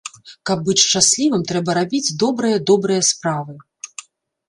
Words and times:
Каб 0.49 0.63
быць 0.69 0.81
шчаслівым, 0.85 1.45
трэба 1.53 1.77
рабіць 1.81 2.15
добрыя 2.25 2.65
добрыя 2.73 3.01
справы. 3.13 3.53